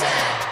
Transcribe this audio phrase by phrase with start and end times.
[0.00, 0.43] Mountain.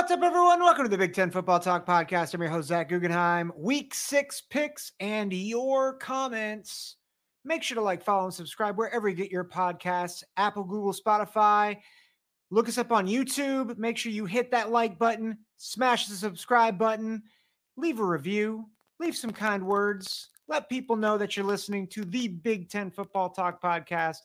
[0.00, 0.60] What's up, everyone?
[0.60, 2.32] Welcome to the Big Ten Football Talk Podcast.
[2.32, 3.52] I'm your host, Zach Guggenheim.
[3.54, 6.96] Week six picks and your comments.
[7.44, 11.76] Make sure to like, follow, and subscribe wherever you get your podcasts Apple, Google, Spotify.
[12.50, 13.76] Look us up on YouTube.
[13.76, 17.22] Make sure you hit that like button, smash the subscribe button,
[17.76, 20.30] leave a review, leave some kind words.
[20.48, 24.20] Let people know that you're listening to the Big Ten Football Talk Podcast.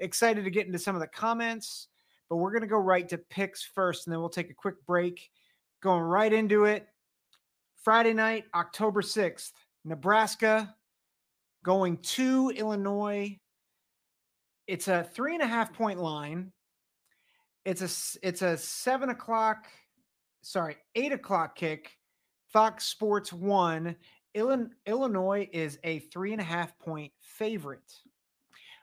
[0.00, 1.86] Excited to get into some of the comments
[2.28, 4.84] but we're going to go right to picks first, and then we'll take a quick
[4.86, 5.30] break.
[5.82, 6.86] Going right into it.
[7.82, 9.52] Friday night, October 6th,
[9.84, 10.74] Nebraska
[11.64, 13.38] going to Illinois.
[14.66, 16.52] It's a three and a half point line.
[17.64, 19.66] It's a it's a seven o'clock,
[20.42, 21.90] sorry, eight o'clock kick.
[22.52, 23.96] Fox Sports One.
[24.36, 27.92] Illinois is a three and a half point favorite,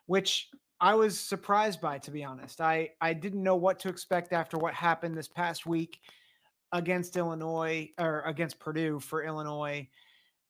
[0.06, 0.50] which
[0.82, 2.60] I was surprised by, to be honest.
[2.60, 6.00] I I didn't know what to expect after what happened this past week
[6.72, 9.88] against Illinois or against Purdue for Illinois.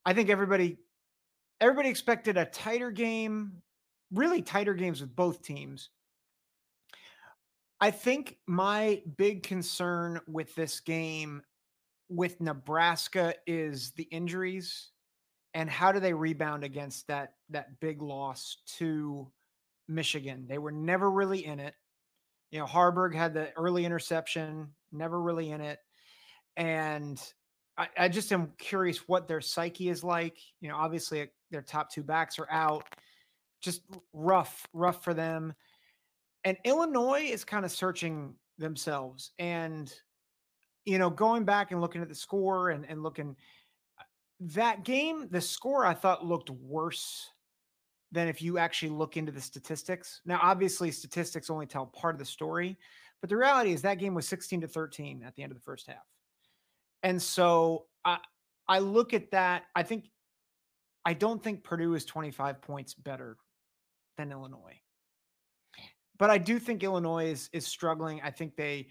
[0.06, 0.78] I think everybody
[1.60, 3.60] everybody expected a tighter game,
[4.10, 5.90] really tighter games with both teams.
[7.80, 11.42] I think my big concern with this game
[12.08, 14.92] with Nebraska is the injuries
[15.54, 19.30] and how do they rebound against that that big loss to
[19.88, 20.46] Michigan.
[20.48, 21.74] They were never really in it.
[22.50, 25.78] You know, Haarberg had the early interception, never really in it.
[26.56, 27.20] And
[27.78, 30.38] I, I just am curious what their psyche is like.
[30.60, 32.84] You know, obviously uh, their top two backs are out.
[33.62, 33.82] Just
[34.12, 35.54] rough, rough for them.
[36.44, 39.30] And Illinois is kind of searching themselves.
[39.38, 39.92] And,
[40.84, 43.36] you know, going back and looking at the score and, and looking
[43.98, 44.04] uh,
[44.40, 47.30] that game, the score I thought looked worse
[48.12, 50.20] than if you actually look into the statistics.
[50.24, 52.78] Now, obviously, statistics only tell part of the story,
[53.20, 55.64] but the reality is that game was 16 to 13 at the end of the
[55.64, 56.06] first half.
[57.02, 58.18] And so I
[58.68, 59.64] I look at that.
[59.74, 60.10] I think
[61.04, 63.36] I don't think Purdue is 25 points better
[64.16, 64.80] than Illinois.
[66.18, 68.20] But I do think Illinois is is struggling.
[68.22, 68.88] I think they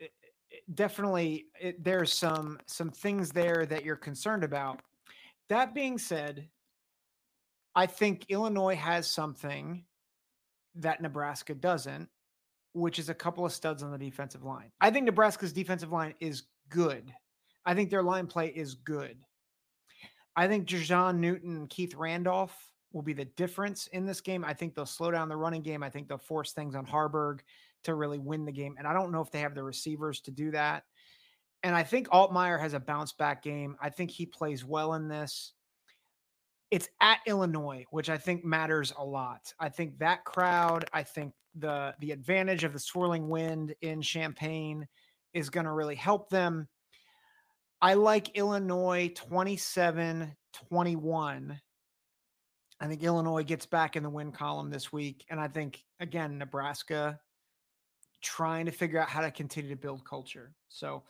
[0.00, 0.06] eh,
[0.52, 4.80] eh, definitely it, there's some some things there that you're concerned about.
[5.48, 6.48] That being said,
[7.76, 9.84] I think Illinois has something
[10.76, 12.08] that Nebraska doesn't,
[12.72, 14.72] which is a couple of studs on the defensive line.
[14.80, 17.12] I think Nebraska's defensive line is good.
[17.66, 19.18] I think their line play is good.
[20.34, 22.56] I think Jer'Zhan Newton and Keith Randolph
[22.92, 24.44] will be the difference in this game.
[24.44, 25.82] I think they'll slow down the running game.
[25.82, 27.40] I think they'll force things on Haarberg
[27.84, 28.76] to really win the game.
[28.78, 30.84] And I don't know if they have the receivers to do that.
[31.62, 33.76] And I think Altmyer has a bounce back game.
[33.80, 35.52] I think he plays well in this
[36.70, 39.52] it's at Illinois, which I think matters a lot.
[39.60, 44.86] I think that crowd, I think the the advantage of the swirling wind in Champaign
[45.32, 46.68] is going to really help them.
[47.80, 50.34] I like Illinois 27
[50.68, 51.60] 21.
[52.78, 55.24] I think Illinois gets back in the win column this week.
[55.30, 57.18] And I think, again, Nebraska
[58.22, 60.52] trying to figure out how to continue to build culture.
[60.68, 61.04] So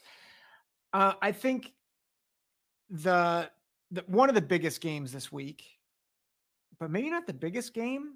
[0.93, 1.73] uh, I think
[2.91, 3.51] the
[3.91, 5.65] the, one of the biggest games this week,
[6.79, 8.15] but maybe not the biggest game.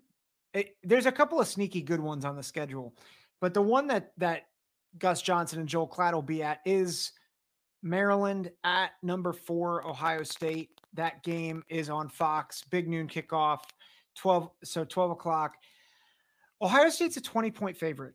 [0.52, 2.94] It, there's a couple of sneaky good ones on the schedule,
[3.40, 4.48] but the one that that
[4.98, 7.12] Gus Johnson and Joel Klatt will be at is
[7.82, 10.70] Maryland at number four Ohio State.
[10.94, 12.64] That game is on Fox.
[12.68, 13.60] Big noon kickoff,
[14.16, 15.54] twelve so twelve o'clock.
[16.60, 18.14] Ohio State's a twenty point favorite.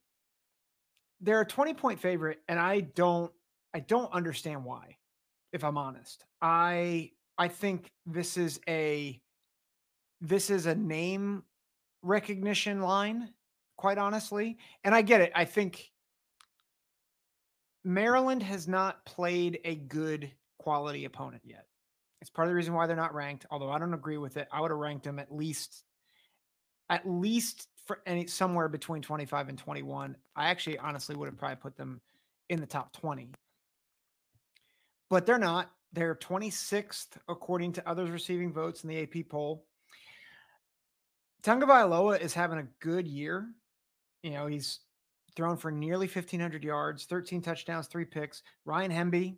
[1.22, 3.32] They're a twenty point favorite, and I don't
[3.74, 4.98] I don't understand why.
[5.54, 9.20] If I'm honest, I I think this is a
[10.22, 11.44] this is a name
[12.02, 13.30] recognition line,
[13.78, 14.58] quite honestly.
[14.84, 15.32] And I get it.
[15.36, 15.92] I think
[17.84, 21.66] Maryland has not played a good quality opponent yet.
[22.22, 24.48] It's part of the reason why they're not ranked, although I don't agree with it.
[24.52, 25.84] I would have ranked them at least
[26.90, 30.16] at least for any somewhere between 25 and 21.
[30.36, 32.02] I actually honestly would have probably put them
[32.50, 33.30] in the top 20.
[35.10, 35.72] But they're not.
[35.96, 39.66] They're 26th according to others receiving votes in the AP poll.
[41.42, 43.48] Tagovailoa is having a good year.
[44.22, 44.80] You know, he's
[45.38, 48.44] thrown for nearly 1,500 yards, 13 touchdowns, three picks.
[48.66, 49.38] Ryan Hemby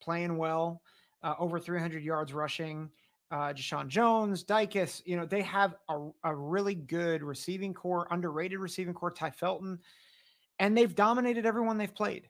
[0.00, 0.80] playing well,
[1.22, 2.88] uh, over 300 yards rushing.
[3.30, 8.58] Uh, Jeshaun Jones, Dicus, you know, they have a, a really good receiving core, underrated
[8.58, 9.78] receiving core, Tai Felton,
[10.58, 12.28] and they've dominated everyone they've played.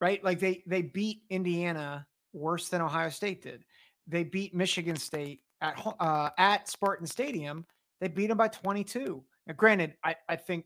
[0.00, 0.22] Right?
[0.22, 3.64] Like they they beat Indiana worse than Ohio State did.
[4.06, 7.66] They beat Michigan State at uh, at Spartan Stadium.
[8.00, 9.22] They beat them by 22.
[9.46, 10.64] Now, granted, I, I think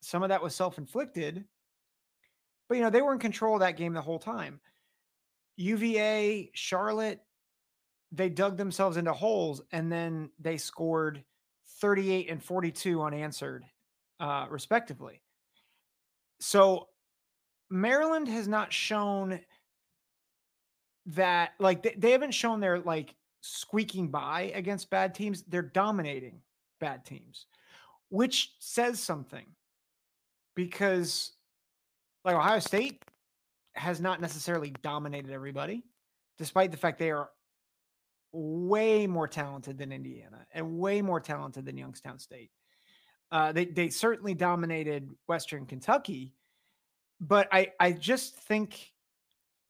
[0.00, 1.44] some of that was self inflicted,
[2.68, 4.60] but you know they were in control of that game the whole time.
[5.56, 7.20] UVA, Charlotte,
[8.12, 11.24] they dug themselves into holes and then they scored
[11.80, 13.64] 38 and 42 unanswered,
[14.20, 15.20] uh, respectively.
[16.40, 16.88] So
[17.70, 19.40] Maryland has not shown
[21.08, 25.42] that, like, they, they haven't shown they're like squeaking by against bad teams.
[25.48, 26.40] They're dominating
[26.80, 27.46] bad teams,
[28.08, 29.46] which says something
[30.54, 31.32] because,
[32.24, 33.02] like, Ohio State
[33.74, 35.84] has not necessarily dominated everybody,
[36.36, 37.30] despite the fact they are
[38.32, 42.50] way more talented than Indiana and way more talented than Youngstown State.
[43.30, 46.34] Uh, they they certainly dominated Western Kentucky,
[47.20, 48.92] but I I just think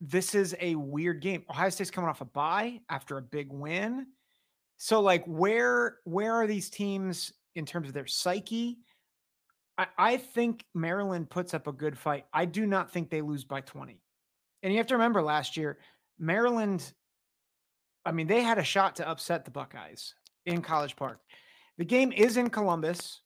[0.01, 1.43] this is a weird game.
[1.49, 4.07] Ohio State's coming off a bye after a big win.
[4.77, 8.79] So like where where are these teams in terms of their psyche?
[9.77, 12.25] I, I think Maryland puts up a good fight.
[12.33, 14.01] I do not think they lose by 20.
[14.63, 15.79] And you have to remember last year,
[16.17, 16.93] Maryland
[18.05, 20.15] I mean, they had a shot to upset the Buckeyes
[20.45, 21.19] in College Park.
[21.77, 23.21] The game is in Columbus.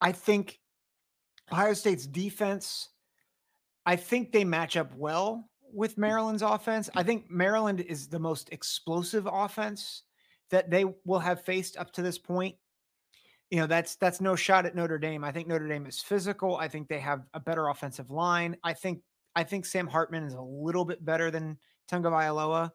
[0.00, 0.58] I think
[1.50, 2.90] Ohio State's defense,
[3.88, 5.98] I think they match up well with mm.
[5.98, 6.90] Maryland's offense.
[6.94, 7.06] I mm.
[7.06, 10.02] think Maryland is the most explosive offense
[10.50, 12.54] that they will have faced up to this point.
[13.50, 15.24] You know, that's that's no shot at Notre Dame.
[15.24, 16.58] I think Notre Dame is physical.
[16.58, 18.58] I think they have a better offensive line.
[18.62, 19.00] I think
[19.34, 21.56] I think Sam Hartman is a little bit better than
[21.90, 22.70] Tagovailoa,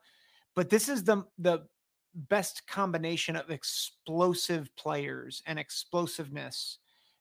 [0.55, 1.67] but this is the the
[2.15, 6.79] best combination of explosive players and explosiveness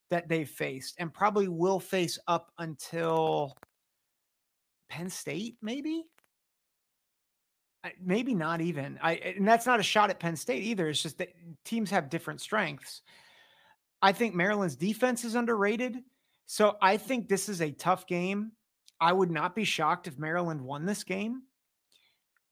[0.09, 3.55] that they've faced and probably will face up until
[4.93, 6.05] Penn State, maybe.
[7.99, 8.99] Maybe not even.
[9.03, 10.91] I and that's not a shot at Penn State either.
[10.91, 11.31] It's just that
[11.65, 13.01] teams have different strengths.
[14.03, 15.97] I think Maryland's defense is underrated.
[16.47, 18.53] So I think this is a tough game.
[19.01, 21.43] I would not be shocked if Maryland won this game.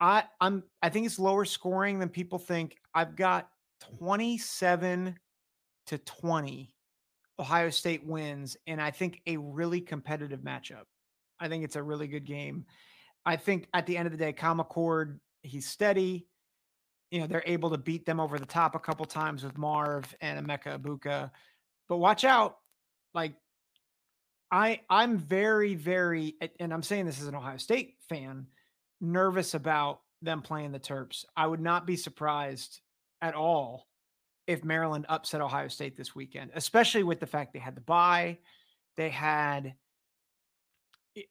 [0.01, 2.79] I I'm I think it's lower scoring than people think.
[2.95, 3.51] I've got
[3.99, 5.15] 27
[5.89, 6.75] to 20
[7.39, 10.87] Ohio State wins and I think a really competitive matchup.
[11.41, 12.67] I think it's a really good game.
[13.25, 16.27] I think at the end of the day, Kyle McCord, he's steady.
[17.11, 20.15] You know, they're able to beat them over the top a couple times with Marv
[20.21, 21.31] and Emeka Egbuka.
[21.89, 22.59] But watch out.
[23.15, 23.35] Like
[24.51, 28.47] I I'm very, very and I'm saying this as an Ohio State fan
[29.01, 31.25] nervous about them playing the Terps.
[31.37, 32.81] I would not be surprised
[33.23, 33.87] at all
[34.47, 38.39] if Maryland upset Ohio State this weekend, especially with the fact they had the bye.
[38.97, 39.75] They had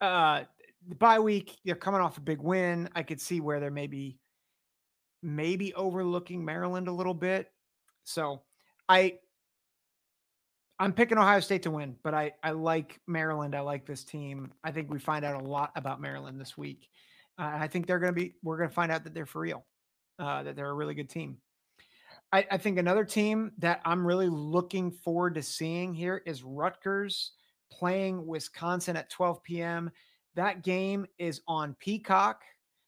[0.01, 0.43] uh
[0.87, 2.89] the bye week, they're coming off a big win.
[2.95, 4.17] I could see where they're maybe
[5.21, 7.51] maybe overlooking Maryland a little bit.
[8.03, 8.41] So
[8.87, 9.19] I
[10.79, 13.55] I'm picking Ohio State to win, but I I like Maryland.
[13.55, 14.51] I like this team.
[14.63, 16.87] I think we find out a lot about Maryland this week.
[17.39, 19.39] Uh, I think they're going to be, we're going to find out that they're for
[19.39, 19.65] real,
[20.19, 21.37] uh, that they're a really good team.
[22.33, 27.31] I, I, think another team that I'm really looking forward to seeing here is Rutgers
[27.71, 29.91] playing Wisconsin at 12 p.m.
[30.35, 32.43] That game is on Peacock,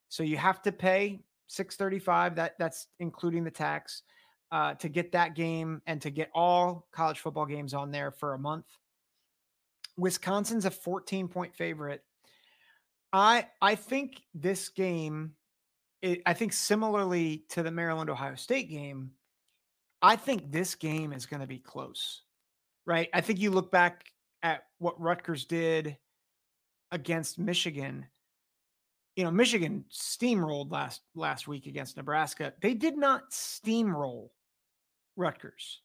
[0.09, 2.35] so you have to pay 635.
[2.35, 4.03] That that's including the tax
[4.51, 8.33] uh, to get that game and to get all college football games on there for
[8.33, 8.65] a month.
[9.97, 12.03] Wisconsin's a 14 point favorite
[13.13, 15.33] I I think this game,
[16.01, 19.11] it, I think similarly to the Maryland Ohio State game,
[20.01, 22.23] I think this game is going to be close,
[22.85, 23.09] right?
[23.13, 24.05] I think you look back
[24.43, 25.97] at what Rutgers did
[26.91, 28.05] against Michigan.
[29.15, 32.53] You know, Michigan steamrolled last last week against Nebraska.
[32.61, 34.29] They did not steamroll
[35.15, 35.81] Rutgers.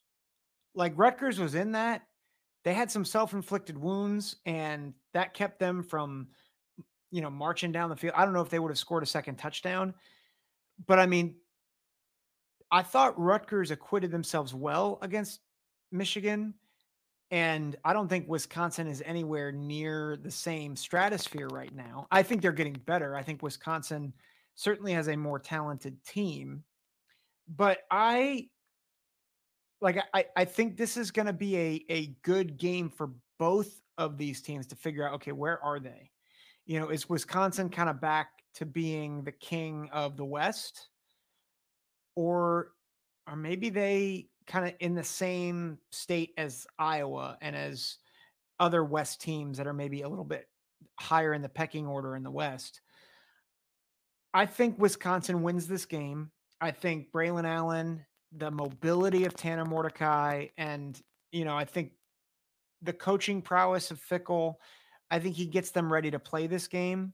[0.75, 2.03] Like Rutgers was in that.
[2.65, 6.29] They had some self-inflicted wounds, and that kept them from
[7.11, 8.15] you know, marching down the field.
[8.17, 9.95] I don't know if they would have scored a second touchdown,
[10.87, 11.37] but I mean,
[12.71, 15.41] I thought Rutgers acquitted themselves well against
[15.93, 16.53] Michigan.
[17.31, 22.07] And I don't think Wisconsin is anywhere near the same stratosphere right now.
[22.11, 23.17] I think they're getting better.
[23.17, 24.13] I think Wisconsin
[24.55, 26.63] certainly has a more talented team.
[27.49, 28.49] But I
[29.81, 33.81] like I, I think this is going to be a, a good game for both
[33.99, 36.11] of these teams to figure out okay, where are they?
[36.65, 40.89] You know, is Wisconsin kind of back to being the king of the West?
[42.15, 42.73] Or
[43.29, 47.99] or maybe they kind of in the same state as Iowa and as
[48.59, 50.49] other West teams that are maybe a little bit
[50.99, 52.81] higher in the pecking order in the West.
[54.33, 56.31] I think Wisconsin wins this game.
[56.61, 61.01] I think Braylon Allen, the mobility of Tanner Mordecai, and
[61.33, 61.93] you know, I think
[62.83, 64.55] the coaching prowess of Fickell,
[65.11, 67.13] I think he gets them ready to play this game.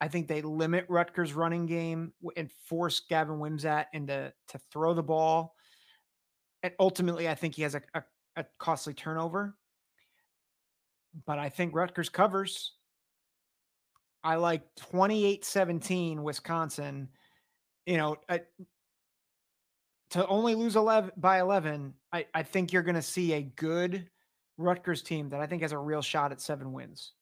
[0.00, 5.02] I think they limit Rutgers' running game and force Gavin Wimsatt into to throw the
[5.02, 5.54] ball.
[6.62, 8.02] And ultimately, I think he has a, a,
[8.36, 9.56] a costly turnover.
[11.26, 12.72] But I think Rutgers covers.
[14.24, 17.08] I like 28 17 Wisconsin.
[17.86, 18.38] You know, uh,
[20.10, 24.08] to only lose 11 by 11, I, I think you're going to see a good
[24.58, 27.12] Rutgers team that I think has a real shot at seven wins.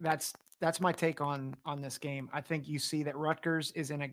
[0.00, 2.28] That's that's my take on on this game.
[2.32, 4.10] I think you see that Rutgers is in a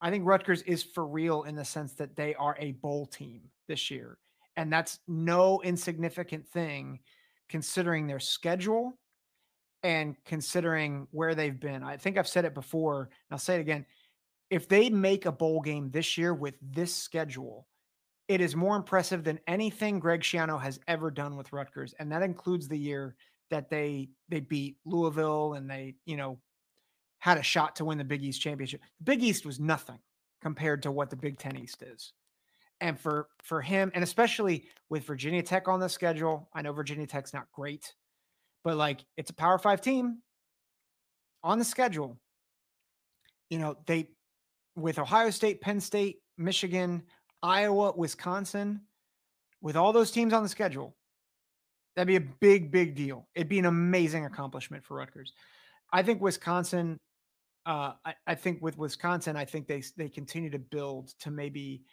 [0.00, 3.42] I think Rutgers is for real in the sense that they are a bowl team
[3.68, 4.18] this year.
[4.56, 7.00] And that's no insignificant thing
[7.48, 8.98] considering their schedule
[9.82, 11.82] and considering where they've been.
[11.82, 13.86] I think I've said it before, and I'll say it again.
[14.50, 17.66] If they make a bowl game this year with this schedule,
[18.28, 22.22] it is more impressive than anything Greg Schiano has ever done with Rutgers, and that
[22.22, 23.16] includes the year
[23.50, 26.38] that they they beat Louisville and they you know
[27.20, 28.80] had a shot to win the Big East championship.
[28.98, 29.98] The Big East was nothing
[30.42, 32.12] compared to what the Big Ten East is,
[32.80, 37.06] and for for him, and especially with Virginia Tech on the schedule, I know Virginia
[37.06, 37.94] Tech's not great,
[38.64, 40.18] but like it's a Power Five team
[41.44, 42.18] on the schedule.
[43.48, 44.10] You know they
[44.76, 47.02] with Ohio State, Penn State, Michigan,
[47.42, 48.80] Iowa, Wisconsin,
[49.60, 50.96] with all those teams on the schedule,
[51.94, 53.28] that'd be a big, big deal.
[53.34, 55.32] It'd be an amazing accomplishment for Rutgers.
[55.92, 56.98] I think Wisconsin.
[57.70, 61.84] Uh, I, I think with Wisconsin, I think they they continue to build to maybe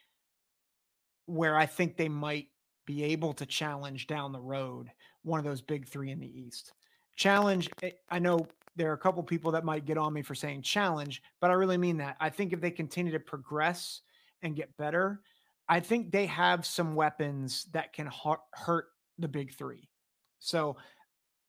[1.27, 2.47] where I think they might
[2.87, 4.89] be able to challenge down the road
[5.21, 6.73] one of those big three in the East.
[7.15, 7.69] Challenge.
[7.83, 10.63] Eh, I know there are a couple people that might get on me for saying
[10.63, 12.17] challenge, but I really mean that.
[12.19, 14.01] I think if they continue to progress
[14.41, 15.21] and get better,
[15.69, 18.09] I think they have some weapons that can
[18.51, 18.85] hurt
[19.19, 19.87] the big three.
[20.39, 20.77] So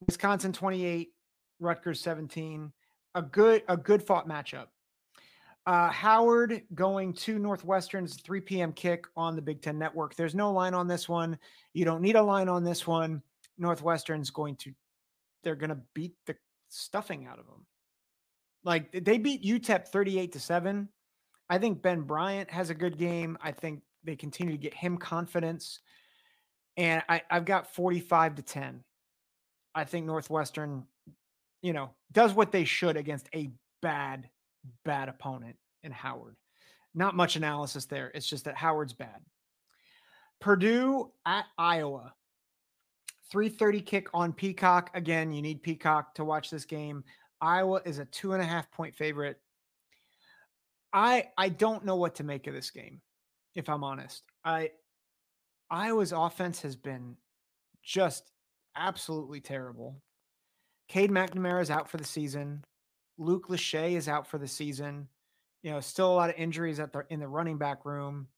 [0.07, 1.15] Wisconsin 28,
[1.61, 2.73] Rutgers 17,
[3.15, 4.67] a good a good fought matchup.
[5.67, 8.73] Uh, Howard going to Northwestern's 3 p.m.
[8.73, 10.15] kick on the Big Ten Network.
[10.15, 11.39] There's no line on this one.
[11.75, 13.23] You don't need a line on this one.
[13.59, 14.73] Northwestern's going to,
[15.45, 16.37] they're going to beat the
[16.71, 17.67] stuffing out of them.
[18.65, 20.89] Like they beat UTEP 38 to 7.
[21.51, 23.37] I think Ben Bryant has a good game.
[23.43, 25.81] I think they continue to get him confidence.
[26.79, 28.85] And I, I've got 45 to 10.
[29.75, 30.85] I think Northwestern,
[31.63, 33.51] you know, does what they should against a
[33.83, 34.29] bad,
[34.85, 36.37] bad opponent in Howard.
[36.95, 38.11] Not much analysis there.
[38.15, 39.21] It's just that Howard's bad.
[40.41, 42.15] Purdue at Iowa.
[43.33, 44.91] 3:30 kick on Peacock.
[44.95, 47.05] Again, you need Peacock to watch this game.
[47.41, 49.41] Iowa is a two and a half point favorite.
[50.93, 53.01] I I don't know what to make of this game
[53.55, 54.23] if I'm honest.
[54.45, 54.71] I
[55.71, 57.17] Iowa's offense has been
[57.83, 58.31] just
[58.77, 60.01] absolutely terrible.
[60.89, 62.65] Cade McNamara is out for the season.
[63.19, 65.09] Luke Lachey is out for the season.
[65.63, 68.29] You know, still a lot of injuries at the in the running back room.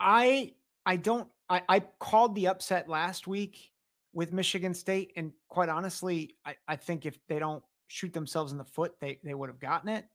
[0.00, 0.52] I
[0.84, 3.70] I don't I, I called the upset last week
[4.12, 8.58] with Michigan State, and quite honestly, I, I think if they don't shoot themselves in
[8.58, 10.06] the foot, they they would have gotten it.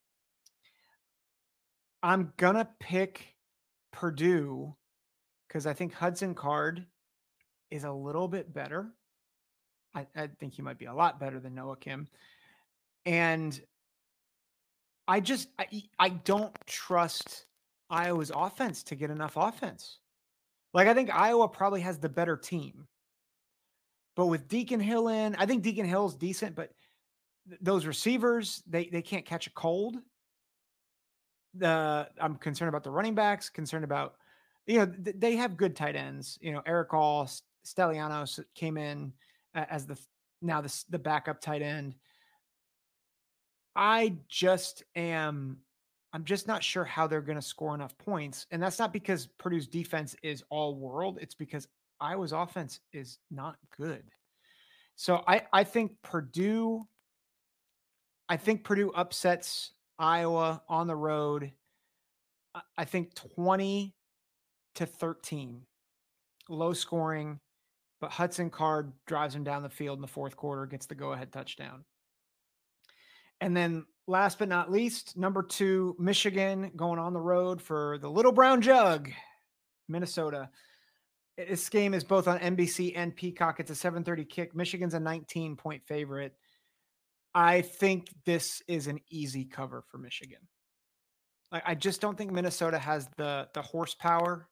[2.02, 3.36] I'm gonna pick
[3.92, 4.76] Purdue
[5.48, 6.86] because I think Hudson Card
[7.72, 8.94] is a little bit better.
[9.96, 12.08] I, I, think he might be a lot better than Noah Kim.
[13.06, 13.60] And
[15.08, 15.68] I just I,
[15.98, 17.46] I don't trust
[17.90, 20.00] Iowa's offense to get enough offense.
[20.74, 22.88] Like I think Iowa probably has the better team.
[24.16, 26.72] But with Deacon Hill in, I think Deacon Hill's decent, but
[27.48, 29.98] th- those receivers, they they can't catch a cold
[31.54, 34.16] the I'm concerned about the running backs, concerned about
[34.66, 36.38] you know th- they have good tight ends.
[36.42, 37.30] You know, Erick All,
[37.64, 39.14] Stilianos came in
[39.54, 39.98] as the
[40.42, 41.96] now the the backup tight end.
[43.76, 45.58] I just am
[46.12, 48.48] I'm just not sure how they're going to score enough points.
[48.52, 51.20] And that's not because Purdue's defense is all world.
[51.22, 51.68] It's because
[52.00, 54.04] Iowa's offense is not good.
[54.96, 56.88] So I, I think Purdue,
[58.28, 61.52] I think Purdue upsets Iowa on the road.
[62.78, 63.94] I think 20
[64.76, 65.62] to 13.
[66.50, 67.40] Low scoring.
[68.00, 71.14] But Hudson Card drives him down the field in the fourth quarter, gets the go
[71.14, 71.84] ahead touchdown.
[73.42, 78.10] And then last but not least, number two, Michigan going on the road for the
[78.10, 79.10] Little Brown Jug,
[79.88, 80.50] Minnesota.
[81.38, 83.60] This game is both on NBC and Peacock.
[83.60, 84.56] It's a 7:30 kick.
[84.56, 86.36] Michigan's a 19 point favorite.
[87.34, 90.40] I think this is an easy cover for Michigan.
[91.52, 94.50] Like I just don't think Minnesota has the the horsepower.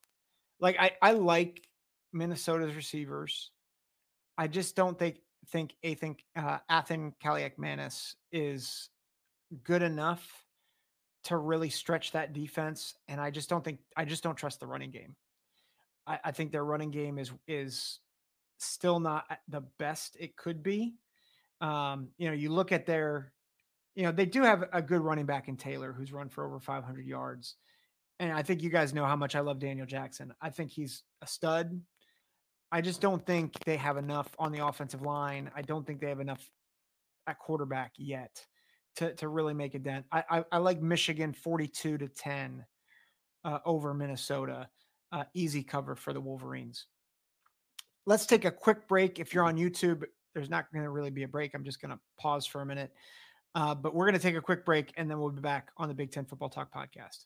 [0.60, 1.62] Like I I like
[2.14, 3.52] Minnesota's receivers.
[4.38, 5.18] I just don't think
[5.50, 8.90] think Athan uh, Athan Kaliakmanis is
[9.64, 10.46] good enough
[11.26, 14.68] to really stretch that defense, and I just don't think I just don't trust the
[14.68, 15.16] running game.
[16.06, 18.00] I, I think their running game is is
[18.58, 20.96] still not the best it could be.
[21.62, 23.34] Um, you know, you look at their,
[23.96, 26.60] you know, they do have a good running back in Taylor who's run for over
[26.60, 27.56] 500 yards.
[28.20, 30.34] And I think you guys know how much I love Daniel Jackson.
[30.42, 31.80] I think he's a stud.
[32.72, 35.50] I just don't think they have enough on the offensive line.
[35.56, 36.50] I don't think they have enough
[37.26, 38.46] at quarterback yet
[38.98, 40.06] to, to really make a dent.
[40.12, 42.66] I, I, I like Michigan 42 to 10
[43.46, 44.68] uh, over Minnesota.
[45.12, 46.86] Uh, easy cover for the Wolverines.
[48.06, 49.20] Let's take a quick break.
[49.20, 51.54] If you're on YouTube, there's not going to really be a break.
[51.54, 52.92] I'm just going to pause for a minute.
[53.56, 55.88] Uh, but we're going to take a quick break and then we'll be back on
[55.88, 57.26] the Big Ten Football Talk podcast.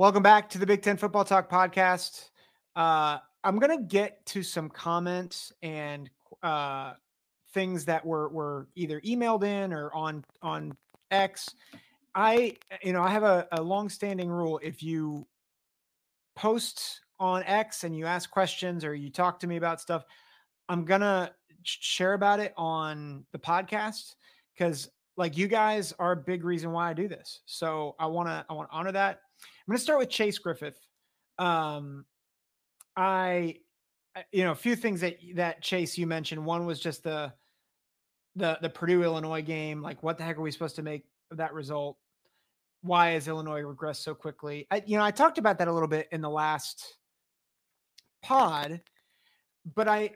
[0.00, 2.30] Welcome back to the Big Ten Football Talk podcast.
[2.74, 6.08] Uh, I'm going to get to some comments and
[6.42, 6.94] uh,
[7.52, 10.74] things that were, were either emailed in or on, on
[11.10, 11.50] X.
[12.14, 14.58] I, you know, I have a, a long-standing rule.
[14.62, 15.26] If you
[16.34, 20.06] post on X and you ask questions or you talk to me about stuff,
[20.70, 21.30] I'm gonna
[21.62, 24.14] share about it on the podcast
[24.56, 27.40] because like you guys are a big reason why I do this.
[27.44, 29.20] So I want to I want to honor that.
[29.42, 30.78] I'm going to start with Chase Griffith.
[31.38, 32.04] Um,
[32.96, 33.56] I,
[34.32, 36.44] you know, a few things that that Chase you mentioned.
[36.44, 37.32] One was just the
[38.36, 39.82] the the Purdue Illinois game.
[39.82, 41.96] Like, what the heck are we supposed to make of that result?
[42.82, 44.66] Why has Illinois regressed so quickly?
[44.70, 46.96] I, you know, I talked about that a little bit in the last
[48.22, 48.80] pod,
[49.74, 50.12] but I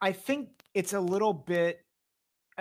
[0.00, 1.84] I think it's a little bit.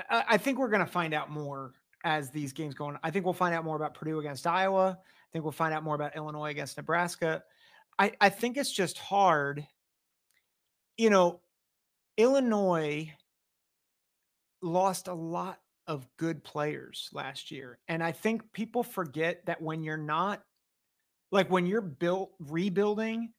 [0.09, 2.99] I, I think we're going to find out more as these games go on.
[3.03, 4.99] I think we'll find out more about Purdue against Iowa.
[5.31, 7.43] Think we'll find out more about Illinois against Nebraska.
[7.97, 9.65] I, I think it's just hard.
[10.97, 11.41] You know,
[12.17, 13.13] Illinois
[14.61, 17.79] lost a lot of good players last year.
[17.87, 20.43] And I think people forget that when you're not
[21.31, 23.33] like when you're built rebuilding,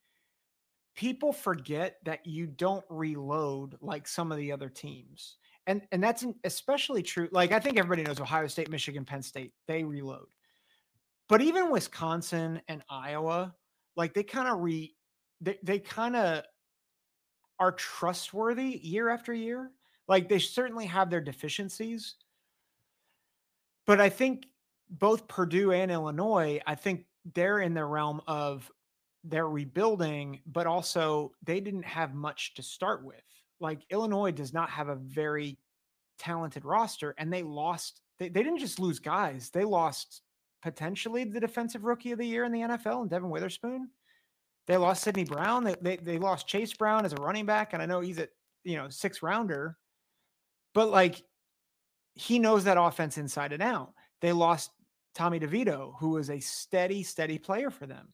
[0.96, 5.36] people forget that you don't reload like some of the other teams.
[5.66, 7.28] And and that's especially true.
[7.30, 10.26] Like I think everybody knows Ohio State, Michigan, Penn State, they reload.
[11.30, 13.54] But even Wisconsin and Iowa,
[13.94, 14.92] like they kind of re
[15.40, 16.42] they, they kind of
[17.60, 19.70] are trustworthy year after year.
[20.08, 22.16] Like they certainly have their deficiencies.
[23.86, 24.46] But I think
[24.90, 28.68] both Purdue and Illinois, I think they're in the realm of
[29.22, 33.22] they're rebuilding, but also they didn't have much to start with.
[33.60, 35.60] Like Illinois does not have a very
[36.18, 38.00] talented roster, and they lost.
[38.18, 40.22] They, they didn't just lose guys; they lost
[40.62, 43.90] potentially the defensive rookie of the year in the NFL and Devon Witherspoon.
[44.66, 45.64] They lost Sydney Brown.
[45.64, 48.28] They, they they lost Chase Brown as a running back, and I know he's a
[48.62, 49.76] you know six rounder,
[50.74, 51.22] but like
[52.14, 53.92] he knows that offense inside and out.
[54.20, 54.70] They lost
[55.14, 58.12] Tommy DeVito, who was a steady, steady player for them.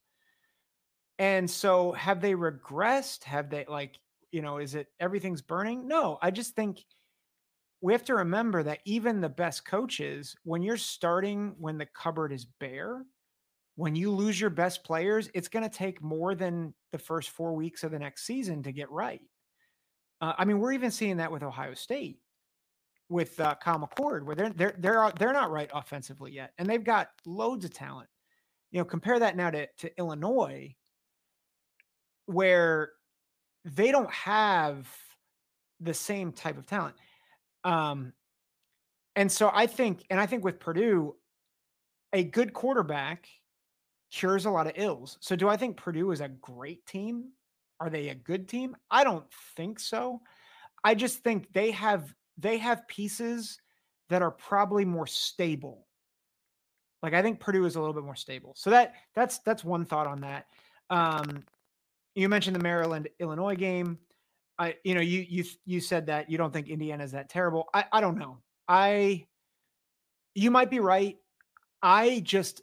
[1.18, 3.24] And so have they regressed?
[3.24, 3.98] Have they like,
[4.30, 5.88] you know, is it everything's burning?
[5.88, 6.84] No, I just think
[7.80, 12.32] we have to remember that even the best coaches, when you're starting when the cupboard
[12.32, 13.04] is bare,
[13.76, 17.54] when you lose your best players, it's going to take more than the first four
[17.54, 19.20] weeks of the next season to get right.
[20.20, 22.18] Uh, I mean, we're even seeing that with Ohio State,
[23.10, 26.82] with uh, Kyle McCord, where they're they're they're they're not right offensively yet, and they've
[26.82, 28.08] got loads of talent.
[28.70, 30.74] You know, compare that now to to Illinois,
[32.24, 32.92] where
[33.66, 34.88] they don't have
[35.80, 36.96] the same type of talent.
[37.66, 38.12] Um,
[39.16, 41.16] and so I think, and I think with Purdue,
[42.12, 43.28] a good quarterback
[44.12, 45.18] cures a lot of ills.
[45.20, 47.32] So do I think Purdue is a great team?
[47.80, 48.76] Are they a good team?
[48.90, 49.26] I don't
[49.56, 50.20] think so.
[50.84, 53.58] I just think they have they have pieces
[54.10, 55.86] that are probably more stable.
[57.02, 58.52] Like I think Purdue is a little bit more stable.
[58.56, 60.46] So that that's that's one thought on that.
[60.88, 61.42] Um,
[62.14, 63.98] you mentioned the Maryland Illinois game.
[64.58, 67.68] I you know you you you said that you don't think Indiana is that terrible.
[67.74, 68.38] I I don't know.
[68.68, 69.26] I
[70.34, 71.16] you might be right.
[71.82, 72.62] I just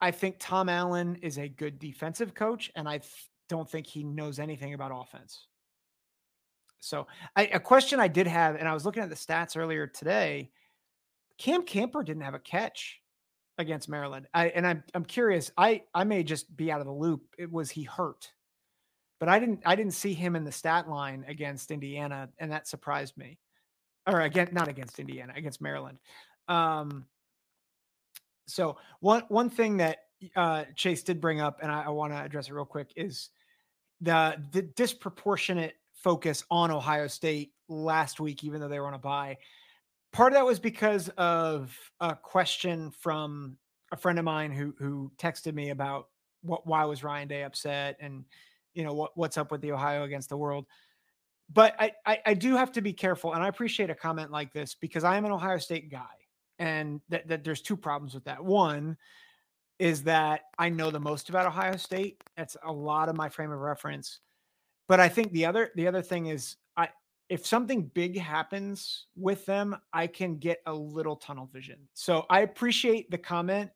[0.00, 3.00] I think Tom Allen is a good defensive coach, and I
[3.48, 5.46] don't think he knows anything about offense.
[6.80, 9.86] So, I, a question I did have, and I was looking at the stats earlier
[9.86, 10.50] today.
[11.38, 13.00] Cam Camper didn't have a catch
[13.58, 15.52] against Maryland, I, and I'm I'm curious.
[15.56, 17.22] I I may just be out of the loop.
[17.38, 18.32] It was he hurt,
[19.22, 22.66] but I didn't I didn't see him in the stat line against Indiana, and that
[22.66, 23.38] surprised me.
[24.04, 25.98] Or again, not against Indiana, against Maryland.
[26.48, 27.04] Um,
[28.48, 29.98] so one one thing that
[30.34, 33.30] uh, Chase did bring up, and I, I want to address it real quick, is
[34.00, 38.98] the, the disproportionate focus on Ohio State last week, even though they were on a
[38.98, 39.38] bye.
[40.12, 43.56] Part of that was because of a question from
[43.92, 46.08] a friend of mine who who texted me about
[46.42, 48.24] what why was Ryan Day upset and
[48.74, 50.66] you know what what's up with the Ohio against the world.
[51.52, 54.52] But I, I I do have to be careful, and I appreciate a comment like
[54.52, 56.06] this because I am an Ohio State guy
[56.58, 58.42] and that, that there's two problems with that.
[58.42, 58.96] One
[59.80, 62.22] is that I know the most about Ohio State.
[62.36, 64.20] That's a lot of my frame of reference.
[64.86, 66.88] But I think the other the other thing is I
[67.28, 71.78] if something big happens with them, I can get a little tunnel vision.
[71.94, 73.70] So I appreciate the comment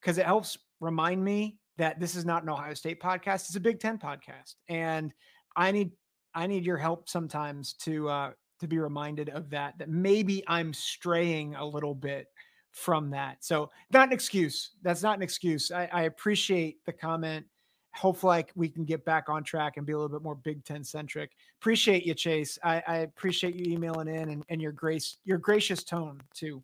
[0.00, 3.46] because it helps remind me that this is not an Ohio State podcast.
[3.46, 4.56] It's a Big Ten podcast.
[4.68, 5.12] And
[5.56, 5.92] I need
[6.34, 10.72] I need your help sometimes to uh to be reminded of that, that maybe I'm
[10.72, 12.26] straying a little bit
[12.72, 13.44] from that.
[13.44, 14.72] So, not an excuse.
[14.82, 15.70] That's not an excuse.
[15.70, 17.46] I, I appreciate the comment.
[17.94, 20.64] Hopefully, like we can get back on track and be a little bit more Big
[20.64, 21.32] Ten centric.
[21.60, 22.58] Appreciate you, Chase.
[22.62, 26.62] I, I appreciate you emailing in and, and your grace, your gracious tone too.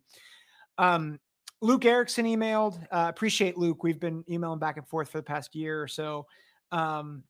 [0.77, 1.19] Um,
[1.65, 2.79] Luke Erickson emailed.
[2.91, 3.83] Uh, appreciate Luke.
[3.83, 6.27] We've been emailing back and forth for the past year or so.
[6.71, 7.23] Um,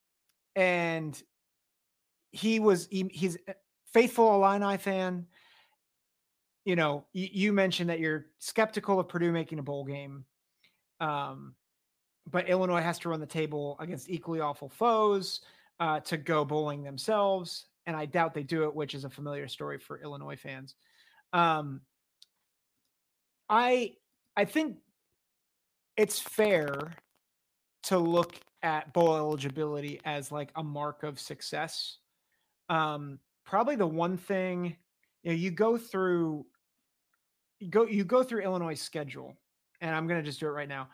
[0.58, 1.22] and
[2.32, 3.38] he was he's
[3.94, 5.26] faithful Illini fan,
[6.66, 10.26] you know, you, you, mentioned that you're skeptical of Purdue making a bowl game.
[11.00, 11.56] Um,
[12.30, 15.42] but Illinois has to run the table against equally awful foes
[15.80, 17.68] uh, to go bowling themselves.
[17.86, 20.76] And I doubt they do it, which is a familiar story for Illinois fans.
[21.32, 21.80] Um,
[23.48, 23.94] I
[24.38, 24.78] I think
[25.98, 26.94] it's fair
[27.84, 31.98] to look at bowl eligibility as like a mark of success.
[32.70, 34.76] Um, probably the one thing
[35.24, 36.46] you know you go through
[37.60, 39.36] you go you go through Illinois schedule
[39.82, 40.90] and I'm to just do it right now.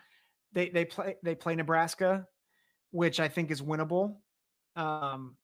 [0.53, 2.27] They they play they play Nebraska,
[2.91, 4.17] which I think is winnable.
[4.75, 5.37] Um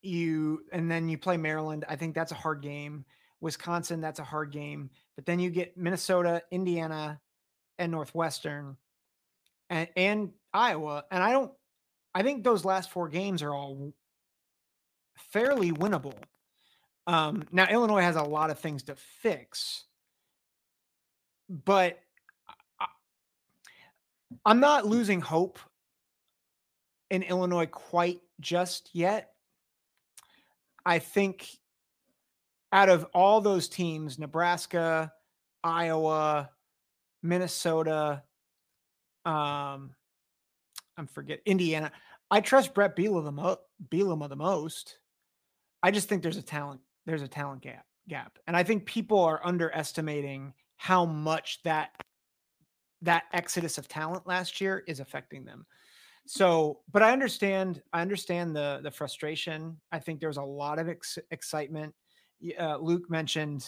[0.00, 1.84] you and then you play Maryland.
[1.88, 3.04] I think that's a hard game.
[3.40, 4.90] Wisconsin, that's a hard game.
[5.16, 7.20] But then you get Minnesota, Indiana,
[7.78, 8.76] and Northwestern
[9.70, 11.04] and and Iowa.
[11.10, 11.52] And I don't
[12.14, 13.92] I think those last four games are all
[15.16, 16.14] fairly winnable.
[17.06, 19.84] Um, now Illinois has a lot of things to fix,
[21.48, 21.98] but
[22.78, 22.86] I,
[24.44, 25.58] I'm not losing hope
[27.10, 29.32] in Illinois quite just yet.
[30.86, 31.48] I think
[32.72, 35.12] out of all those teams, Nebraska,
[35.62, 36.50] Iowa,
[37.22, 38.22] Minnesota,
[39.24, 39.94] um,
[40.96, 41.92] I'm forget Indiana.
[42.30, 44.98] I trust Bret Bielema the, mo- Bielema the most.
[45.82, 49.20] I just think there's a talent there's a talent gap gap, and I think people
[49.20, 51.90] are underestimating how much that
[53.02, 55.66] that exodus of talent last year is affecting them.
[56.26, 59.76] So, but I understand I understand the the frustration.
[59.90, 61.94] I think there's a lot of ex- excitement.
[62.58, 63.66] Uh, Luke mentioned,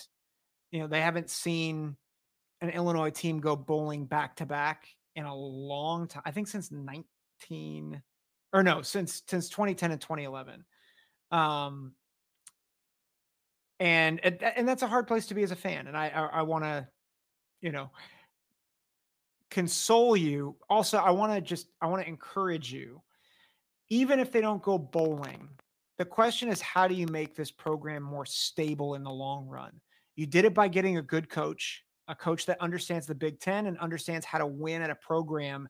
[0.70, 1.96] you know, they haven't seen
[2.60, 6.22] an Illinois team go bowling back to back in a long time.
[6.24, 8.02] I think since 19
[8.52, 10.64] or no, since since 2010 and 2011.
[11.30, 11.92] Um,
[13.80, 15.88] and and that's a hard place to be as a fan.
[15.88, 16.88] And I I, I want to,
[17.60, 17.90] you know,
[19.50, 20.56] console you.
[20.70, 23.02] Also, I want to just I want to encourage you,
[23.88, 25.48] even if they don't go bowling.
[25.98, 29.80] The question is, how do you make this program more stable in the long run?
[30.16, 33.66] You did it by getting a good coach, a coach that understands the Big Ten
[33.66, 35.68] and understands how to win at a program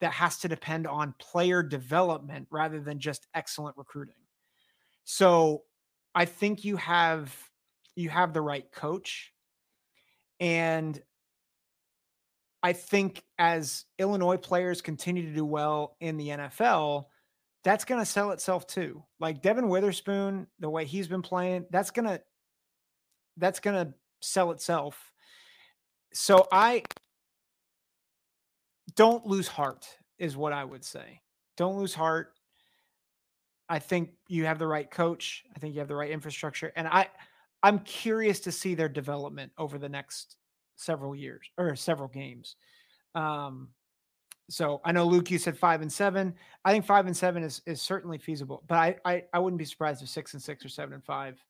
[0.00, 4.14] that has to depend on player development rather than just excellent recruiting.
[5.04, 5.62] So
[6.14, 7.34] I think you have
[7.96, 9.32] you have the right coach.
[10.38, 11.00] And
[12.62, 17.06] I think as Illinois players continue to do well in the NFL,
[17.66, 19.02] that's going to sell itself too.
[19.18, 22.22] Like Devon Witherspoon, the way he's been playing, that's going to
[23.38, 25.12] that's going to sell itself.
[26.14, 26.84] So I
[28.94, 29.84] don't lose heart
[30.16, 31.20] is what I would say.
[31.56, 32.34] Don't lose heart.
[33.68, 35.42] I think you have the right coach.
[35.54, 37.08] I think you have the right infrastructure and I
[37.64, 40.36] I'm curious to see their development over the next
[40.76, 42.54] several years or several games.
[43.16, 43.70] Um,
[44.48, 46.34] so I know Luke, you said five and seven.
[46.64, 49.64] I think five and seven is is certainly feasible, but I I, I wouldn't be
[49.64, 51.42] surprised if six and six or seven and five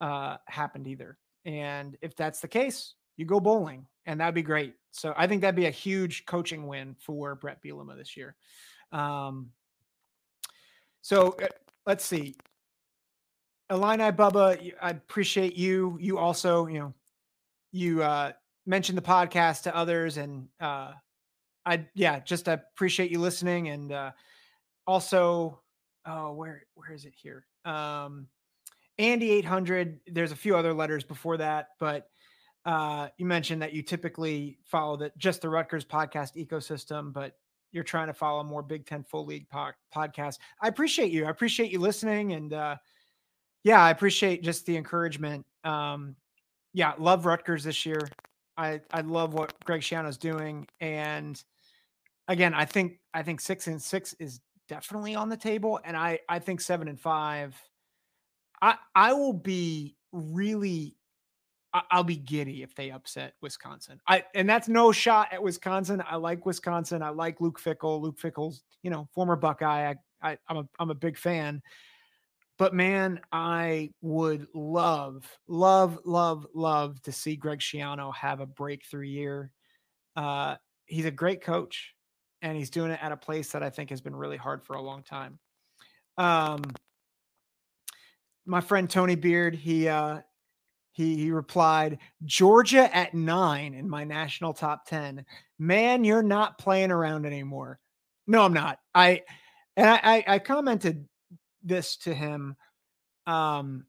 [0.00, 1.16] uh, happened either.
[1.46, 4.74] And if that's the case, you go bowling, and that'd be great.
[4.90, 8.36] So I think that'd be a huge coaching win for Bret Bielema this year.
[8.92, 9.50] Um,
[11.02, 11.48] so uh,
[11.86, 12.36] let's see.
[13.70, 15.96] Illini Bubba, I appreciate you.
[16.00, 16.94] You also, you know,
[17.72, 18.32] you uh,
[18.66, 20.92] mentioned the podcast to others, and uh,
[21.66, 24.10] I yeah, just appreciate you listening, and uh,
[24.86, 25.60] also,
[26.06, 27.46] oh, where where is it here?
[27.64, 28.28] Um,
[28.98, 30.00] Andy eight hundred.
[30.06, 32.08] There's a few other letters before that, but
[32.64, 37.36] uh, you mentioned that you typically follow the just the Rutgers podcast ecosystem, but
[37.72, 40.38] you're trying to follow more Big Ten Full League po- podcast.
[40.60, 41.26] I appreciate you.
[41.26, 42.76] I appreciate you listening, and uh,
[43.64, 45.44] yeah, I appreciate just the encouragement.
[45.64, 46.16] Um,
[46.72, 48.08] yeah, love Rutgers this year.
[48.56, 51.42] I I love what Greg Schiano's doing, and
[52.28, 56.20] again, I think I think six and six is definitely on the table, and I
[56.28, 57.56] I think seven and five.
[58.62, 60.96] I I will be really
[61.90, 64.00] I'll be giddy if they upset Wisconsin.
[64.06, 66.02] I and that's no shot at Wisconsin.
[66.08, 67.02] I like Wisconsin.
[67.02, 68.00] I like Luke Fickell.
[68.00, 69.90] Luke Fickell's, you know, former Buckeye.
[69.90, 71.62] I, I I'm a I'm a big fan.
[72.56, 79.06] But man, I would love, love, love, love to see Greg Schiano have a breakthrough
[79.06, 79.50] year.
[80.14, 80.54] Uh,
[80.86, 81.93] he's a great coach,
[82.44, 84.74] and he's doing it at a place that I think has been really hard for
[84.76, 85.38] a long time.
[86.18, 86.62] Um,
[88.46, 90.20] my friend Tony Beard, he uh,
[90.92, 95.24] he he replied, Georgia at nine in my national top ten.
[95.58, 97.80] Man, you're not playing around anymore.
[98.26, 98.78] No, I'm not.
[98.94, 99.22] I
[99.76, 101.08] and I, I, I commented
[101.62, 102.56] this to him
[103.26, 103.86] um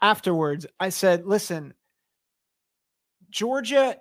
[0.00, 1.72] afterwards i said listen
[3.30, 3.96] georgia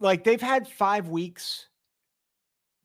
[0.00, 1.68] like they've had five weeks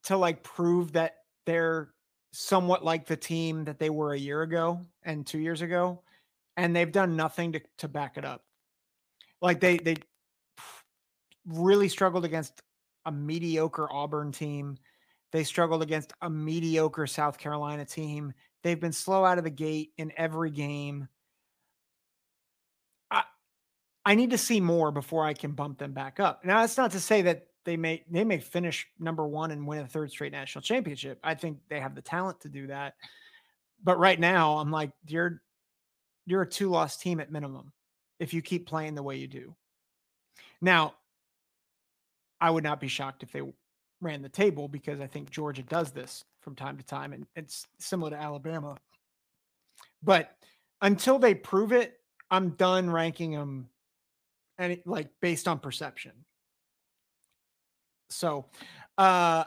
[0.04, 1.90] to like prove that they're
[2.32, 6.02] somewhat like the team that they were a year ago and two years ago
[6.58, 8.44] and they've done nothing to, to back it up
[9.42, 9.96] like they they
[11.46, 12.62] really struggled against
[13.06, 14.78] a mediocre auburn team
[15.32, 18.34] they struggled against a mediocre South Carolina team.
[18.64, 21.08] They've been slow out of the gate in every game.
[23.12, 23.24] I,
[24.06, 26.44] I need to see more before I can bump them back up.
[26.44, 29.82] Now, that's not to say that they may they may finish number one and win
[29.82, 31.20] a third straight national championship.
[31.24, 32.96] I think they have the talent to do that.
[33.84, 35.40] But right now, I'm like, you're
[36.26, 37.72] you're a two loss team at minimum
[38.20, 39.56] if you keep playing the way you do.
[40.62, 40.96] Now,
[42.42, 43.44] I would not be shocked if they
[44.02, 47.68] ran the table because I think Georgia does this from time to time, and it's
[47.78, 48.78] similar to Alabama.
[50.02, 50.36] But
[50.82, 52.00] until they prove it,
[52.32, 53.70] I'm done ranking them
[54.58, 56.14] and like based on perception.
[58.10, 58.46] So,
[58.98, 59.46] uh,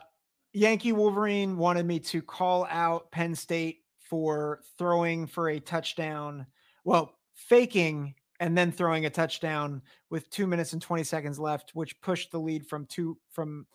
[0.52, 6.46] Yankee Wolverine wanted me to call out Penn State for throwing for a touchdown.
[6.84, 12.00] Well, faking and then throwing a touchdown with two minutes and 20 seconds left, which
[12.00, 13.66] pushed the lead from two from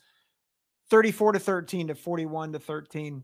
[0.90, 3.24] 34 to 13 to 41 to 13.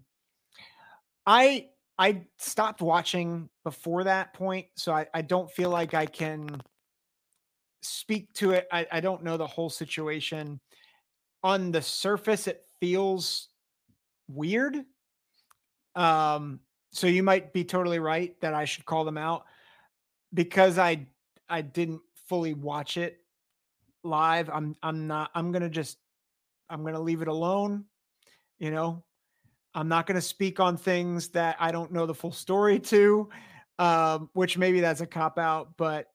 [1.25, 6.61] I I stopped watching before that point, so I, I don't feel like I can
[7.81, 8.67] speak to it.
[8.71, 10.59] I, I don't know the whole situation.
[11.43, 13.49] On the surface, it feels
[14.27, 14.77] weird.
[15.95, 16.59] Um,
[16.91, 19.45] so you might be totally right that I should call them out
[20.33, 21.07] because I
[21.49, 23.19] I didn't fully watch it
[24.03, 24.49] live.
[24.49, 25.97] I'm I'm not I'm gonna just
[26.69, 27.85] I'm to leave it alone.
[28.59, 29.03] You know,
[29.73, 33.29] I'm not to speak on things that I don't know the full story to,
[33.79, 36.07] um, which maybe that's a cop out, but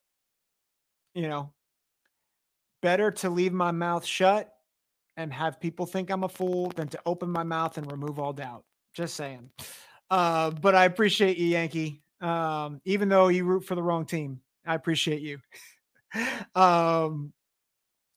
[1.15, 1.53] you know,
[2.83, 4.53] better to leave my mouth shut
[5.19, 8.33] and have people think I'm a fool than to open my mouth and remove all
[8.33, 8.65] doubt.
[8.95, 9.51] Just saying.
[10.11, 12.03] Uh, but I appreciate you, Yankee.
[12.21, 15.39] Um, even though you root for the wrong team, I appreciate you.
[16.55, 17.33] um,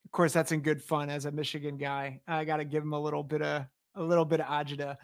[0.06, 2.22] of course, that's in good fun as a Michigan guy.
[2.28, 4.98] I got to give him a little bit of a little bit of agita.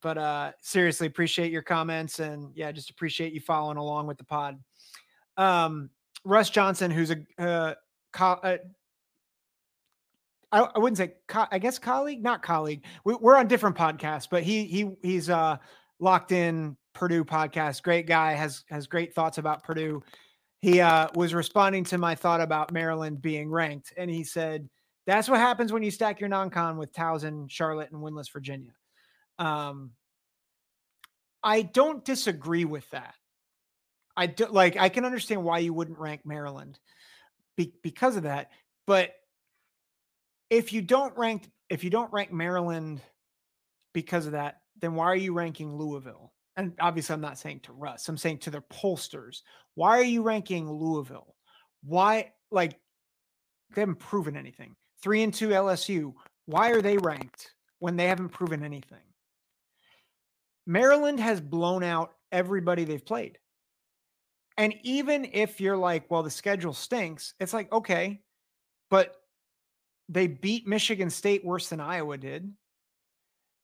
[0.00, 4.24] But uh, seriously, appreciate your comments and yeah, just appreciate you following along with the
[4.24, 4.58] pod.
[5.36, 5.90] Um,
[6.24, 7.74] Russ Johnson, who's a, uh,
[8.18, 8.56] uh,
[10.52, 12.84] I, I wouldn't say co- I guess colleague, not colleague.
[13.04, 15.56] We, we're on different podcasts, but he he he's uh
[15.98, 17.82] locked in Purdue podcast.
[17.82, 20.02] Great guy has has great thoughts about Purdue.
[20.60, 24.68] He uh, was responding to my thought about Maryland being ranked, and he said
[25.06, 28.72] that's what happens when you stack your non-con with Towson, Charlotte, and winless Virginia.
[29.38, 29.90] Um,
[31.42, 33.14] I don't disagree with that.
[34.16, 36.78] I do like I can understand why you wouldn't rank Maryland
[37.56, 38.50] be, because of that,
[38.86, 39.14] but
[40.52, 43.00] if you don't rank if you don't rank Maryland
[43.94, 46.34] because of that, then why are you ranking Louisville?
[46.56, 48.06] And obviously, I'm not saying to Russ.
[48.06, 49.38] I'm saying to their pollsters.
[49.74, 51.34] Why are you ranking Louisville?
[51.82, 52.78] Why like
[53.74, 54.76] they haven't proven anything?
[55.02, 56.12] Three and two LSU.
[56.44, 58.98] Why are they ranked when they haven't proven anything?
[60.66, 63.38] Maryland has blown out everybody they've played.
[64.58, 68.20] And even if you're like, well, the schedule stinks, it's like, okay,
[68.90, 69.16] but
[70.08, 72.52] they beat Michigan State worse than Iowa did.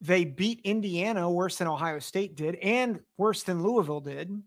[0.01, 4.43] They beat Indiana worse than Ohio State did and worse than Louisville did.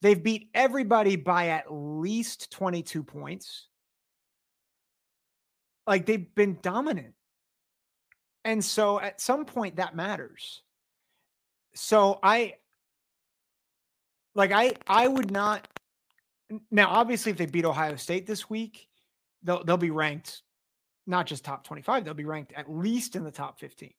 [0.00, 3.66] They've beat everybody by at least 22 points.
[5.86, 7.14] Like they've been dominant.
[8.44, 10.62] And so at some point that matters.
[11.74, 12.54] So I
[14.34, 15.66] like I I would not
[16.70, 18.88] now obviously if they beat Ohio State this week,
[19.42, 20.42] they'll they'll be ranked
[21.08, 23.92] not just top 25, they'll be ranked at least in the top 15.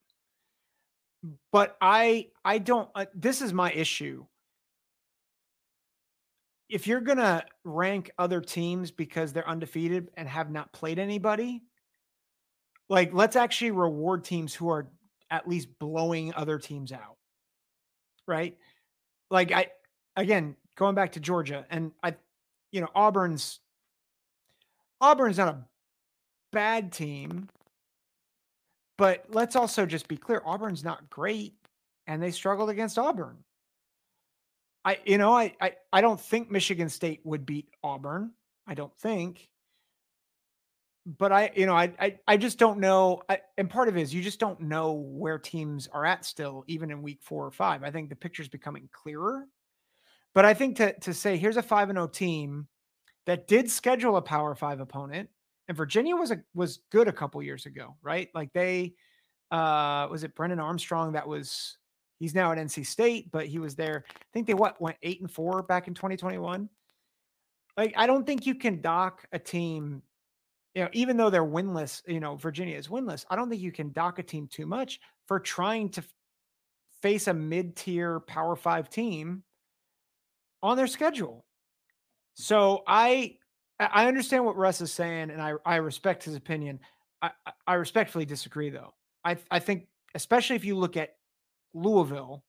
[1.52, 4.26] But I I don't uh, this is my issue.
[6.69, 11.63] If you're going to rank other teams because they're undefeated and have not played anybody,
[12.89, 14.88] like let's actually reward teams who are
[15.32, 17.17] at least blowing other teams out.
[18.28, 18.56] Right?
[19.30, 19.67] Like I
[20.15, 22.15] again, going back to Georgia and I
[22.72, 23.60] you know, Auburn's
[25.02, 25.65] Auburn's not a
[26.51, 27.49] bad team,
[28.97, 31.53] but let's also just be clear: Auburn's not great,
[32.07, 33.38] and they struggled against Auburn.
[34.85, 38.31] I, you know, I, I, I don't think Michigan State would beat Auburn.
[38.65, 39.49] I don't think,
[41.05, 43.21] but I, you know, I, I, I just don't know.
[43.27, 46.63] I, and part of it is you just don't know where teams are at still,
[46.67, 47.83] even in week four or five.
[47.83, 49.47] I think the picture's becoming clearer.
[50.35, 52.67] But I think to to say here's a five and zero team
[53.25, 55.29] that did schedule a Power Five opponent,
[55.69, 58.27] and Virginia was a was good a couple years ago, right?
[58.34, 58.95] Like they
[59.51, 61.77] uh was it Brennan Armstrong that was
[62.17, 64.03] he's now at NC State, but he was there.
[64.10, 66.67] I think they what went eight and four back in 2021.
[67.77, 70.01] Like I don't think you can dock a team,
[70.73, 73.23] you know, even though they're winless, you know, Virginia is winless.
[73.29, 76.03] I don't think you can dock a team too much for trying to
[77.03, 79.43] face a mid-tier power five team
[80.63, 81.45] on their schedule.
[82.34, 83.38] So I
[83.80, 86.80] I understand what Russ is saying, and I I respect his opinion.
[87.22, 87.32] I
[87.65, 88.94] I respectfully disagree, though.
[89.24, 91.15] I I think especially if you look at
[91.74, 92.44] Louisville,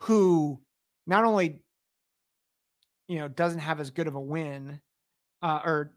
[0.00, 0.60] who
[1.06, 1.60] not only
[3.08, 4.80] you know doesn't have as good of a win,
[5.42, 5.92] uh, or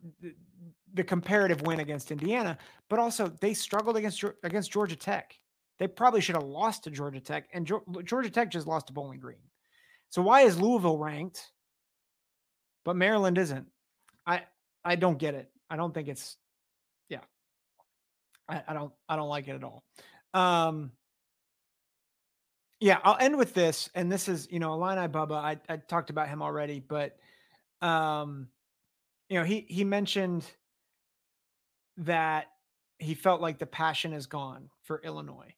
[0.93, 2.57] the comparative win against Indiana,
[2.89, 5.37] but also they struggled against against Georgia Tech.
[5.77, 7.69] They probably should have lost to Georgia Tech, and
[8.05, 9.39] Georgia Tech just lost to Bowling Green.
[10.09, 11.51] So why is Louisville ranked,
[12.85, 13.67] but Maryland isn't?
[14.85, 15.49] I don't get it.
[15.69, 16.37] I don't think it's
[17.09, 17.19] yeah.
[18.47, 19.83] I, I don't I don't like it at all.
[20.33, 20.91] Um
[22.79, 23.89] yeah, I'll end with this.
[23.95, 25.35] And this is, you know, Illini Bubba.
[25.35, 27.17] I, I talked about him already, but
[27.81, 28.47] um,
[29.29, 30.45] you know, he he mentioned
[31.97, 32.47] that
[32.99, 35.55] he felt like the passion is gone for Illinois.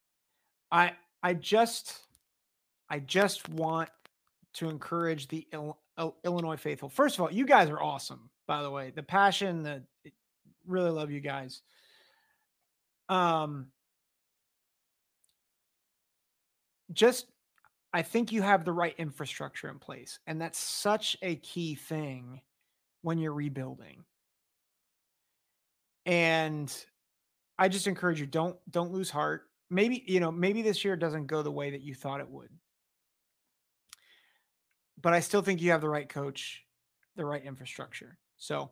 [0.71, 1.99] I I just
[2.89, 3.89] I just want
[4.53, 5.47] to encourage the
[6.23, 6.89] Illinois faithful.
[6.89, 8.91] First of all, you guys are awesome, by the way.
[8.95, 9.83] The passion, the
[10.65, 11.61] really love you guys.
[13.09, 13.67] Um,
[16.91, 17.27] just
[17.93, 22.41] I think you have the right infrastructure in place, and that's such a key thing
[23.01, 24.03] when you're rebuilding.
[26.05, 26.73] And
[27.59, 29.43] I just encourage you don't don't lose heart.
[29.69, 32.49] Maybe you know maybe this year doesn't go the way that you thought it would
[35.01, 36.63] but I still think you have the right coach,
[37.15, 38.17] the right infrastructure.
[38.37, 38.71] So,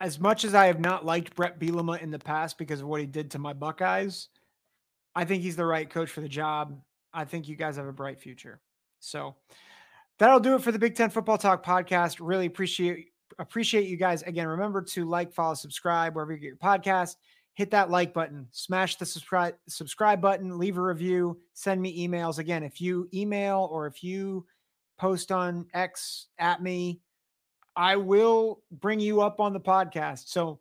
[0.00, 3.00] as much as I have not liked Bret Bielema in the past because of what
[3.00, 4.28] he did to my Buckeyes,
[5.14, 6.80] I think he's the right coach for the job.
[7.12, 8.60] I think you guys have a bright future.
[8.98, 9.36] So,
[10.18, 12.18] that'll do it for the Big Ten Football Talk podcast.
[12.20, 13.08] Really appreciate
[13.38, 14.22] appreciate you guys.
[14.22, 17.16] Again, remember to like, follow, subscribe wherever you get your podcast
[17.60, 22.38] hit that like button, smash the subscribe subscribe button, leave a review, send me emails.
[22.38, 24.46] Again, if you email or if you
[24.98, 27.00] post on X at me,
[27.76, 30.28] I will bring you up on the podcast.
[30.28, 30.60] So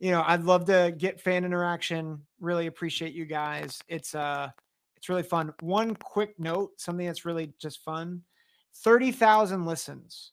[0.00, 2.20] you know, I'd love to get fan interaction.
[2.40, 3.80] Really appreciate you guys.
[3.88, 4.50] It's uh
[4.96, 5.52] it's really fun.
[5.60, 8.22] One quick note, something that's really just fun.
[8.76, 10.32] 30,000 listens.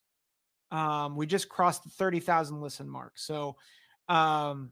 [0.71, 3.13] Um, we just crossed the 30,000 listen mark.
[3.17, 3.57] So,
[4.07, 4.71] um,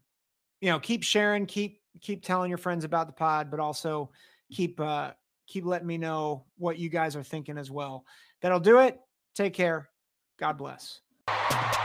[0.62, 4.12] you know, keep sharing, keep keep telling your friends about the pod, but also
[4.52, 5.12] keep uh
[5.48, 8.06] keep letting me know what you guys are thinking as well.
[8.42, 9.00] That'll do it.
[9.36, 9.90] Take care.
[10.38, 11.79] God bless you